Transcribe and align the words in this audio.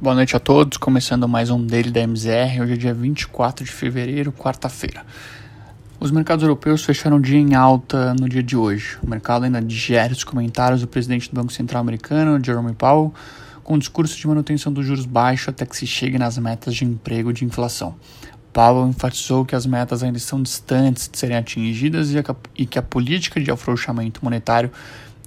Boa 0.00 0.14
noite 0.14 0.36
a 0.36 0.38
todos, 0.38 0.78
começando 0.78 1.26
mais 1.26 1.50
um 1.50 1.60
Daily 1.66 1.90
da 1.90 2.00
MZR, 2.06 2.62
hoje 2.62 2.74
é 2.74 2.76
dia 2.76 2.94
24 2.94 3.64
de 3.64 3.72
fevereiro, 3.72 4.30
quarta-feira. 4.30 5.04
Os 5.98 6.12
mercados 6.12 6.44
europeus 6.44 6.84
fecharam 6.84 7.16
o 7.16 7.20
dia 7.20 7.36
em 7.36 7.56
alta 7.56 8.14
no 8.14 8.28
dia 8.28 8.40
de 8.40 8.56
hoje. 8.56 8.96
O 9.02 9.10
mercado 9.10 9.44
ainda 9.44 9.60
digere 9.60 10.12
os 10.12 10.22
comentários 10.22 10.82
do 10.82 10.86
presidente 10.86 11.28
do 11.28 11.34
Banco 11.34 11.52
Central 11.52 11.80
americano, 11.80 12.40
Jerome 12.40 12.74
Powell, 12.74 13.12
com 13.64 13.74
um 13.74 13.78
discurso 13.78 14.16
de 14.16 14.24
manutenção 14.28 14.72
dos 14.72 14.86
juros 14.86 15.04
baixos 15.04 15.48
até 15.48 15.66
que 15.66 15.76
se 15.76 15.84
chegue 15.84 16.16
nas 16.16 16.38
metas 16.38 16.76
de 16.76 16.84
emprego 16.84 17.30
e 17.30 17.34
de 17.34 17.44
inflação. 17.44 17.96
Powell 18.52 18.86
enfatizou 18.86 19.44
que 19.44 19.56
as 19.56 19.66
metas 19.66 20.04
ainda 20.04 20.16
estão 20.16 20.40
distantes 20.40 21.08
de 21.08 21.18
serem 21.18 21.36
atingidas 21.36 22.10
e 22.54 22.64
que 22.66 22.78
a 22.78 22.82
política 22.82 23.40
de 23.40 23.50
afrouxamento 23.50 24.20
monetário 24.22 24.70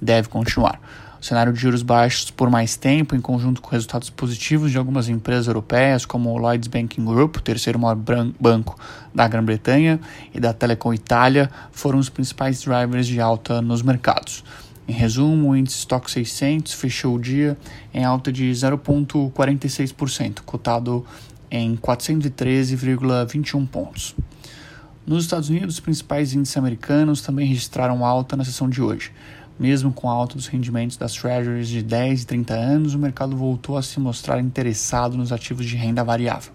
deve 0.00 0.30
continuar. 0.30 0.80
O 1.22 1.24
cenário 1.24 1.52
de 1.52 1.60
juros 1.60 1.82
baixos 1.82 2.32
por 2.32 2.50
mais 2.50 2.74
tempo, 2.76 3.14
em 3.14 3.20
conjunto 3.20 3.62
com 3.62 3.70
resultados 3.70 4.10
positivos 4.10 4.72
de 4.72 4.76
algumas 4.76 5.08
empresas 5.08 5.46
europeias, 5.46 6.04
como 6.04 6.30
o 6.30 6.36
Lloyds 6.36 6.66
Banking 6.66 7.04
Group, 7.04 7.36
o 7.36 7.40
terceiro 7.40 7.78
maior 7.78 7.94
banco 7.94 8.76
da 9.14 9.28
Grã-Bretanha, 9.28 10.00
e 10.34 10.40
da 10.40 10.52
Telecom 10.52 10.92
Itália, 10.92 11.48
foram 11.70 12.00
os 12.00 12.08
principais 12.08 12.60
drivers 12.62 13.06
de 13.06 13.20
alta 13.20 13.62
nos 13.62 13.82
mercados. 13.82 14.42
Em 14.88 14.92
resumo, 14.92 15.50
o 15.50 15.56
índice 15.56 15.78
Stock 15.78 16.10
600 16.10 16.72
fechou 16.72 17.14
o 17.14 17.20
dia 17.20 17.56
em 17.94 18.04
alta 18.04 18.32
de 18.32 18.50
0,46%, 18.50 20.40
cotado 20.44 21.06
em 21.48 21.76
413,21 21.76 23.64
pontos. 23.68 24.16
Nos 25.06 25.24
Estados 25.24 25.48
Unidos, 25.48 25.74
os 25.74 25.80
principais 25.80 26.32
índices 26.32 26.56
americanos 26.56 27.22
também 27.22 27.46
registraram 27.46 28.04
alta 28.04 28.36
na 28.36 28.44
sessão 28.44 28.68
de 28.68 28.82
hoje. 28.82 29.12
Mesmo 29.58 29.92
com 29.92 30.08
a 30.08 30.12
alta 30.12 30.34
dos 30.34 30.46
rendimentos 30.46 30.96
das 30.96 31.14
treasuries 31.14 31.68
de 31.68 31.82
10 31.82 32.22
e 32.22 32.26
30 32.26 32.54
anos, 32.54 32.94
o 32.94 32.98
mercado 32.98 33.36
voltou 33.36 33.76
a 33.76 33.82
se 33.82 34.00
mostrar 34.00 34.40
interessado 34.40 35.16
nos 35.16 35.32
ativos 35.32 35.66
de 35.66 35.76
renda 35.76 36.02
variável. 36.02 36.52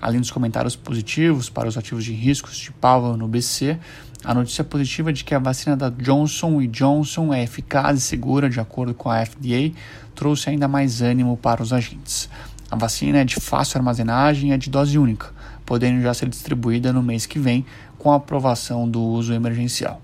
Além 0.00 0.18
dos 0.18 0.30
comentários 0.30 0.74
positivos 0.74 1.48
para 1.48 1.68
os 1.68 1.78
ativos 1.78 2.04
de 2.04 2.12
riscos 2.12 2.56
de 2.56 2.72
Powell 2.72 3.16
no 3.16 3.28
BC, 3.28 3.78
a 4.24 4.34
notícia 4.34 4.64
positiva 4.64 5.12
de 5.12 5.22
que 5.22 5.34
a 5.34 5.38
vacina 5.38 5.76
da 5.76 5.90
Johnson 5.90 6.66
Johnson 6.66 7.32
é 7.32 7.42
eficaz 7.42 7.98
e 7.98 8.00
segura 8.00 8.50
de 8.50 8.58
acordo 8.58 8.94
com 8.94 9.10
a 9.10 9.24
FDA 9.24 9.70
trouxe 10.14 10.50
ainda 10.50 10.66
mais 10.66 11.02
ânimo 11.02 11.36
para 11.36 11.62
os 11.62 11.72
agentes. 11.72 12.28
A 12.70 12.76
vacina 12.76 13.18
é 13.18 13.24
de 13.24 13.36
fácil 13.36 13.78
armazenagem 13.78 14.50
e 14.50 14.52
é 14.52 14.56
de 14.56 14.70
dose 14.70 14.98
única, 14.98 15.30
podendo 15.66 16.00
já 16.02 16.14
ser 16.14 16.28
distribuída 16.28 16.92
no 16.92 17.02
mês 17.02 17.26
que 17.26 17.38
vem 17.38 17.64
com 17.98 18.10
a 18.10 18.16
aprovação 18.16 18.88
do 18.88 19.00
uso 19.00 19.32
emergencial. 19.32 20.00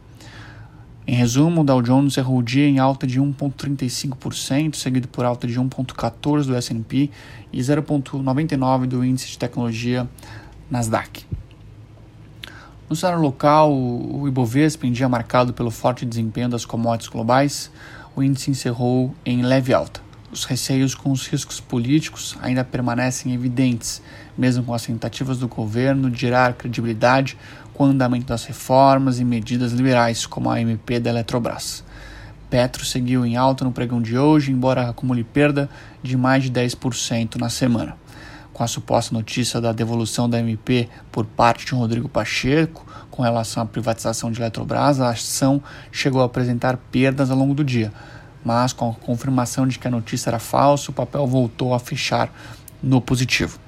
Em 1.11 1.15
resumo, 1.15 1.63
o 1.63 1.65
Dow 1.65 1.81
Jones 1.81 2.13
cerrou 2.13 2.37
o 2.37 2.43
dia 2.43 2.69
em 2.69 2.79
alta 2.79 3.07
de 3.07 3.19
1,35%, 3.19 4.75
seguido 4.75 5.09
por 5.09 5.25
alta 5.25 5.47
de 5.47 5.59
1,14% 5.59 6.45
do 6.45 6.55
S&P 6.55 7.11
e 7.51 7.61
0,99% 7.61 8.87
do 8.87 9.03
índice 9.03 9.29
de 9.29 9.39
tecnologia 9.39 10.07
Nasdaq. 10.71 11.25
No 12.91 12.95
cenário 12.95 13.23
local, 13.23 13.73
o 13.73 14.29
Ibovespa, 14.29 14.87
em 14.87 14.93
dia 14.93 15.09
marcado 15.09 15.55
pelo 15.55 15.71
forte 15.71 16.05
desempenho 16.05 16.51
das 16.51 16.67
commodities 16.67 17.09
globais, 17.09 17.71
o 18.15 18.23
índice 18.23 18.51
encerrou 18.51 19.15
em 19.25 19.41
leve 19.41 19.73
alta. 19.73 20.03
Os 20.31 20.45
receios 20.45 20.95
com 20.95 21.11
os 21.11 21.27
riscos 21.27 21.59
políticos 21.59 22.37
ainda 22.43 22.63
permanecem 22.63 23.33
evidentes, 23.33 24.03
mesmo 24.37 24.63
com 24.63 24.75
as 24.75 24.85
tentativas 24.85 25.39
do 25.39 25.49
governo 25.49 26.11
de 26.11 26.21
gerar 26.21 26.53
credibilidade 26.53 27.39
com 27.79 27.85
o 27.85 27.87
andamento 27.87 28.27
das 28.27 28.45
reformas 28.45 29.21
e 29.21 29.25
medidas 29.25 29.71
liberais, 29.71 30.27
como 30.27 30.51
a 30.51 30.61
MP 30.61 30.99
da 30.99 31.11
Eletrobras. 31.11 31.85
Petro 32.51 32.85
seguiu 32.85 33.25
em 33.25 33.37
alta 33.37 33.65
no 33.65 33.71
pregão 33.71 34.03
de 34.03 34.19
hoje, 34.19 34.51
embora 34.51 34.89
acumule 34.89 35.23
perda 35.23 35.71
de 36.03 36.17
mais 36.17 36.43
de 36.43 36.51
10% 36.51 37.37
na 37.37 37.49
semana. 37.49 37.97
Com 38.53 38.65
a 38.65 38.67
suposta 38.67 39.15
notícia 39.15 39.61
da 39.61 39.71
devolução 39.71 40.29
da 40.29 40.41
MP 40.41 40.89
por 41.13 41.25
parte 41.25 41.67
de 41.67 41.73
Rodrigo 41.73 42.09
Pacheco 42.09 42.85
com 43.13 43.23
relação 43.23 43.63
à 43.63 43.67
privatização 43.67 44.33
de 44.33 44.41
Eletrobras, 44.41 45.01
a 45.01 45.11
ação 45.11 45.63
chegou 45.93 46.21
a 46.21 46.25
apresentar 46.25 46.77
perdas 46.91 47.31
ao 47.31 47.39
longo 47.39 47.55
do 47.55 47.63
dia, 47.63 47.93
mas 48.45 48.73
com 48.73 48.91
a 48.91 48.95
confirmação 48.95 49.69
de 49.69 49.79
que 49.79 49.87
a 49.87 49.91
notícia 49.93 50.31
era 50.31 50.41
falsa, 50.41 50.91
o 50.91 50.95
papel 50.95 51.25
voltou 51.29 51.73
a 51.73 51.79
fechar 51.79 52.29
no 52.83 53.01
positivo. 53.01 53.61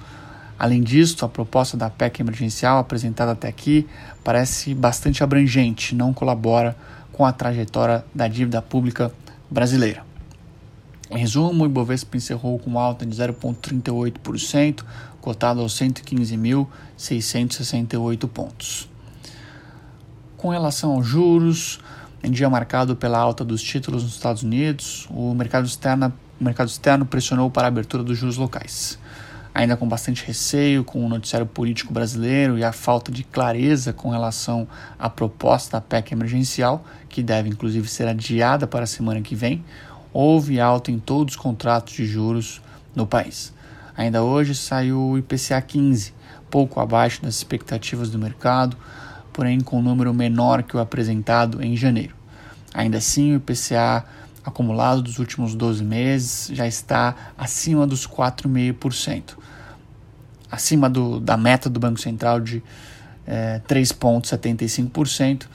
Além 0.60 0.81
disso, 0.82 1.25
a 1.25 1.28
proposta 1.28 1.75
da 1.75 1.88
PEC 1.88 2.21
emergencial 2.21 2.76
apresentada 2.76 3.32
até 3.32 3.48
aqui 3.48 3.88
parece 4.22 4.75
bastante 4.75 5.25
abrangente, 5.25 5.94
não 5.94 6.12
colabora 6.12 6.76
com 7.15 7.25
a 7.25 7.32
trajetória 7.32 8.04
da 8.15 8.28
dívida 8.28 8.60
pública 8.60 9.10
brasileira. 9.50 10.04
Em 11.10 11.16
resumo, 11.16 11.65
o 11.65 11.66
Ibovespa 11.66 12.15
encerrou 12.15 12.59
com 12.59 12.78
alta 12.78 13.06
de 13.06 13.16
0,38%, 13.16 14.84
cotado 15.22 15.62
aos 15.62 15.72
115.668 15.81 18.28
pontos. 18.28 18.87
Com 20.37 20.50
relação 20.50 20.93
aos 20.93 21.06
juros, 21.06 21.81
em 22.22 22.31
dia 22.31 22.50
marcado 22.50 22.94
pela 22.94 23.19
alta 23.19 23.47
dos 23.47 23.62
títulos 23.62 24.03
nos 24.03 24.12
Estados 24.12 24.43
Unidos, 24.43 25.09
o 25.09 25.32
mercado 25.32 25.65
externo, 25.65 26.12
o 26.38 26.44
mercado 26.44 26.69
externo 26.69 27.06
pressionou 27.06 27.50
para 27.50 27.66
a 27.66 27.69
abertura 27.69 28.03
dos 28.03 28.19
juros 28.19 28.37
locais 28.37 28.99
ainda 29.55 29.77
com 29.77 29.88
bastante 29.88 30.25
receio 30.25 30.84
com 30.84 31.05
o 31.05 31.09
noticiário 31.09 31.47
político 31.47 31.93
brasileiro 31.93 32.59
e 32.59 32.65
a 32.65 32.72
falta 32.72 33.11
de 33.11 33.25
clareza 33.25 33.93
com 33.93 34.11
relação 34.11 34.66
à 34.99 35.09
proposta 35.11 35.77
da 35.77 35.81
PEC 35.81 36.12
emergencial, 36.12 36.84
que 37.09 37.22
deve 37.22 37.49
inclusive 37.49 37.88
ser 37.88 38.06
adiada 38.06 38.66
para 38.66 38.84
a 38.84 38.87
semana 38.87 39.21
que 39.21 39.34
vem, 39.34 39.65
houve 40.12 40.61
alta 40.61 40.91
em 40.91 40.99
todos 40.99 41.34
os 41.34 41.41
contratos 41.41 41.94
de 41.94 42.06
juros 42.06 42.61
no 42.94 43.06
país. 43.06 43.53
Ainda 43.97 44.22
hoje 44.22 44.55
saiu 44.55 45.00
o 45.00 45.19
IPCA 45.19 45.61
15, 45.61 46.15
pouco 46.50 46.81
abaixo 46.81 47.22
das 47.22 47.37
expectativas 47.37 48.11
do 48.11 48.19
mercado, 48.19 48.77
porém 49.32 49.61
com 49.61 49.78
um 49.78 49.82
número 49.82 50.12
menor 50.15 50.62
que 50.62 50.77
o 50.77 50.81
apresentado 50.81 51.62
em 51.62 51.77
janeiro. 51.77 52.15
Ainda 52.72 52.99
assim, 52.99 53.32
o 53.32 53.37
IPCA 53.37 54.05
acumulado 54.44 55.02
dos 55.02 55.18
últimos 55.18 55.54
12 55.54 55.84
meses 55.84 56.50
já 56.52 56.66
está 56.66 57.14
acima 57.36 57.86
dos 57.86 58.06
4,5%, 58.06 59.36
acima 60.50 60.88
do, 60.88 61.20
da 61.20 61.36
meta 61.36 61.68
do 61.68 61.78
Banco 61.78 62.00
Central 62.00 62.40
de 62.40 62.62
é, 63.26 63.60
3,75% 63.68 65.46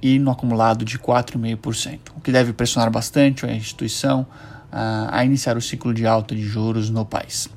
e 0.00 0.18
no 0.18 0.30
acumulado 0.30 0.84
de 0.84 0.98
4,5%, 0.98 1.98
o 2.16 2.20
que 2.20 2.30
deve 2.30 2.52
pressionar 2.52 2.90
bastante 2.90 3.44
a 3.44 3.52
instituição 3.52 4.26
a, 4.70 5.18
a 5.18 5.24
iniciar 5.24 5.56
o 5.56 5.60
ciclo 5.60 5.92
de 5.92 6.06
alta 6.06 6.34
de 6.34 6.42
juros 6.42 6.90
no 6.90 7.04
país. 7.04 7.48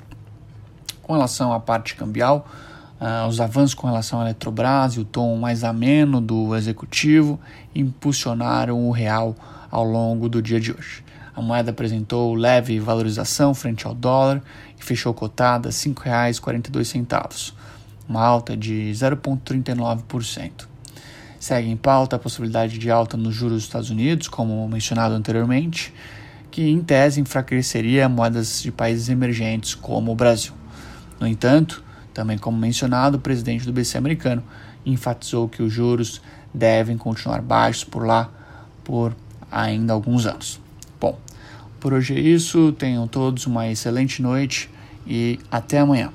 Com 1.02 1.12
relação 1.12 1.52
à 1.52 1.60
parte 1.60 1.94
cambial, 1.94 2.48
Uh, 3.02 3.26
os 3.26 3.40
avanços 3.40 3.74
com 3.74 3.88
relação 3.88 4.20
à 4.20 4.22
Eletrobras 4.22 4.94
e 4.94 5.00
o 5.00 5.04
tom 5.04 5.36
mais 5.36 5.64
ameno 5.64 6.20
do 6.20 6.54
executivo 6.54 7.40
impulsionaram 7.74 8.88
o 8.88 8.92
real 8.92 9.34
ao 9.68 9.82
longo 9.82 10.28
do 10.28 10.40
dia 10.40 10.60
de 10.60 10.70
hoje. 10.70 11.02
A 11.34 11.42
moeda 11.42 11.72
apresentou 11.72 12.32
leve 12.32 12.78
valorização 12.78 13.54
frente 13.54 13.88
ao 13.88 13.92
dólar 13.92 14.40
e 14.78 14.84
fechou 14.84 15.12
cotada 15.12 15.68
a 15.68 15.72
R$ 15.72 15.76
5,42, 15.76 17.54
uma 18.08 18.22
alta 18.22 18.56
de 18.56 18.92
0,39%. 18.94 20.68
Segue 21.40 21.70
em 21.70 21.76
pauta 21.76 22.14
a 22.14 22.20
possibilidade 22.20 22.78
de 22.78 22.88
alta 22.88 23.16
nos 23.16 23.34
juros 23.34 23.54
dos 23.54 23.64
Estados 23.64 23.90
Unidos, 23.90 24.28
como 24.28 24.68
mencionado 24.68 25.16
anteriormente, 25.16 25.92
que 26.52 26.62
em 26.70 26.80
tese 26.80 27.20
enfraqueceria 27.20 28.08
moedas 28.08 28.62
de 28.62 28.70
países 28.70 29.08
emergentes 29.08 29.74
como 29.74 30.12
o 30.12 30.14
Brasil. 30.14 30.52
No 31.18 31.26
entanto, 31.26 31.82
também, 32.12 32.38
como 32.38 32.58
mencionado, 32.58 33.16
o 33.16 33.20
presidente 33.20 33.64
do 33.64 33.72
BC 33.72 33.98
americano 33.98 34.42
enfatizou 34.84 35.48
que 35.48 35.62
os 35.62 35.72
juros 35.72 36.20
devem 36.52 36.96
continuar 36.96 37.40
baixos 37.40 37.84
por 37.84 38.04
lá 38.06 38.30
por 38.84 39.14
ainda 39.50 39.92
alguns 39.92 40.26
anos. 40.26 40.60
Bom, 41.00 41.18
por 41.80 41.92
hoje 41.92 42.14
é 42.14 42.20
isso. 42.20 42.72
Tenham 42.72 43.06
todos 43.06 43.46
uma 43.46 43.68
excelente 43.68 44.20
noite 44.20 44.68
e 45.06 45.38
até 45.50 45.78
amanhã. 45.78 46.12